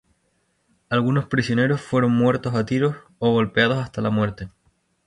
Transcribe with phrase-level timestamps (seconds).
[0.89, 4.49] Algunos prisioneros fueron muertos a tiros o golpeados hasta la muerte.